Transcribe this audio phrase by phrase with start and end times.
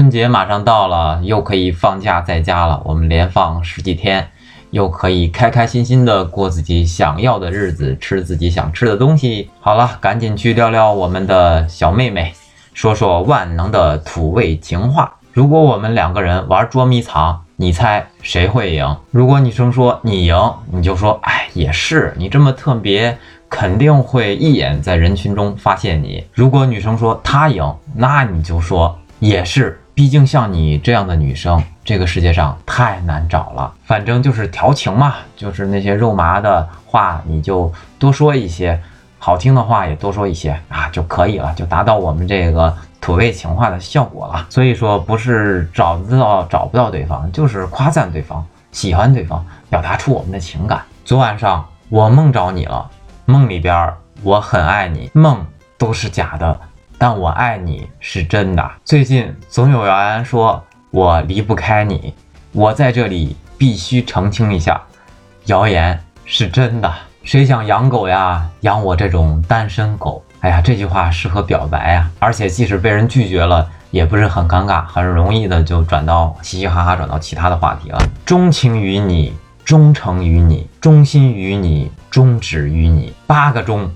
[0.00, 4.26] 春节马上到了，又可以放假在家了，我们连放十几天，
[4.70, 9.50] 又可以开开心心的过自己想要的日子，吃自己想吃的东西。
[9.60, 12.32] 好了，赶紧去撩撩我们的小妹妹，
[12.72, 15.16] 说说万能的土味情话。
[15.34, 18.96] 如果我们两个人玩捉迷藏，你猜谁会赢？
[19.10, 23.18] 如果女生说你赢，你就说，哎，也是，你这么特别，
[23.50, 26.26] 肯定会一眼在人群中发现你。
[26.32, 29.78] 如果女生说她赢，那你就说也是。
[30.00, 33.70] 毕竟像你这样的女生，这个世界上太难找了。
[33.84, 38.78] 反正就是调情嘛，就是那些肉麻的话，你就多说一些；
[39.18, 44.46] 好听的话也多说一些啊，就可以了，就达到我们这个土味情话的效果了。
[44.48, 48.42] 所以说，不是找不到找不到对方，就是夸赞对方，
[48.72, 50.80] 喜欢对方，表达出我们的情感。
[51.04, 52.90] 昨晚上我梦着你了，
[53.26, 53.92] 梦里边
[54.22, 55.44] 我很爱你，梦
[55.76, 56.58] 都是假的。
[57.00, 58.70] 但我爱你是真的。
[58.84, 62.12] 最近总有谣言说我离不开你，
[62.52, 64.78] 我在这里必须澄清一下，
[65.46, 66.92] 谣言是真的。
[67.24, 68.46] 谁想养狗呀？
[68.60, 70.22] 养我这种单身狗。
[70.40, 77.98] 哎呀，这句话适合表白呀，而且即使被人拒绝了，也不是很尴尬，很容易的就转到嘻嘻哈哈，转到其他的话题了。
[78.26, 79.32] 钟情于你，
[79.64, 83.14] 忠诚于你，忠心于你，终止于你。
[83.26, 83.90] 八个钟。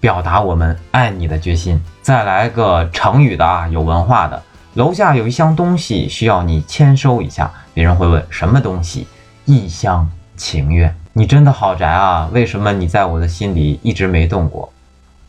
[0.00, 1.80] 表达我们爱你的决心。
[2.02, 4.42] 再来个成语的啊，有文化的。
[4.74, 9.06] 楼下有一箱东西需要你签收一下，别人会问什么东西？
[9.44, 10.94] 一厢情愿。
[11.12, 12.28] 你真的好宅啊！
[12.32, 14.72] 为什么你在我的心里一直没动过？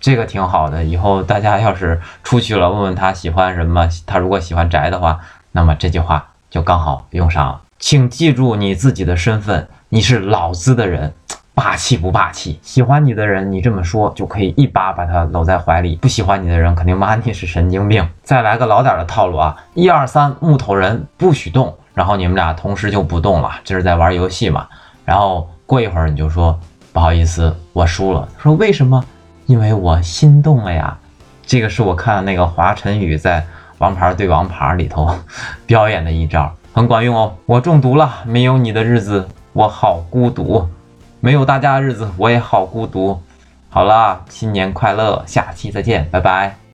[0.00, 5.20] 这个挺好的，以后大家要是出去了，问问他喜欢什么，他如果喜欢宅的话，
[5.52, 7.60] 那么这句话就刚好用上了。
[7.78, 11.14] 请记住你自己的身份，你是老子的人。
[11.58, 12.56] 霸气不霸气？
[12.62, 18.08] 喜欢你的人，你这么说就可以一把把他搂在怀里；不喜欢你的人，肯定骂你是神经病。
[18.22, 19.56] 再来个老点的套路啊！
[19.74, 24.68] 一二三，木头人不许动，然后你们俩同时就不动了，这是在玩游戏嘛？
[25.04, 26.56] 然后过一会儿你就说
[26.92, 28.28] 不好意思，我输了。
[28.38, 29.04] 说为什么？
[29.46, 30.96] 因为我心动了呀。
[31.44, 33.40] 这个是我看那个华晨宇在
[33.78, 35.12] 《王牌对王牌》里头
[35.66, 37.34] 表演的一招，很管用哦。
[37.46, 40.64] 我中毒了，没有你的日子，我好孤独。
[41.20, 43.20] 没有大家的日子，我也好孤独。
[43.70, 46.58] 好了，新年快乐，下期再见，拜拜。